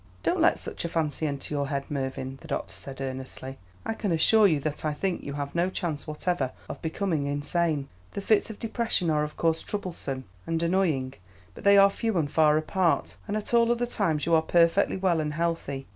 "Don't 0.23 0.41
let 0.41 0.57
such 0.57 0.83
a 0.83 0.89
fancy 0.89 1.27
enter 1.27 1.53
your 1.53 1.67
head, 1.67 1.91
Mervyn," 1.91 2.39
the 2.41 2.47
doctor 2.47 2.73
said, 2.73 2.99
earnestly. 2.99 3.59
"I 3.85 3.93
can 3.93 4.11
assure 4.11 4.47
you 4.47 4.59
that 4.61 4.83
I 4.83 4.95
think 4.95 5.21
you 5.21 5.33
have 5.33 5.53
no 5.53 5.69
chance 5.69 6.07
whatever 6.07 6.53
of 6.67 6.81
becoming 6.81 7.27
insane. 7.27 7.87
The 8.13 8.21
fits 8.21 8.49
of 8.49 8.57
depression 8.57 9.11
are 9.11 9.23
of 9.23 9.37
course 9.37 9.61
troublesome 9.61 10.23
and 10.47 10.63
annoying, 10.63 11.13
but 11.53 11.63
they 11.63 11.77
are 11.77 11.91
few 11.91 12.17
and 12.17 12.31
far 12.31 12.57
apart, 12.57 13.17
and 13.27 13.37
at 13.37 13.53
all 13.53 13.71
other 13.71 13.85
times 13.85 14.25
you 14.25 14.33
are 14.33 14.41
perfectly 14.41 14.97
well 14.97 15.19
and 15.19 15.35
healthy. 15.35 15.85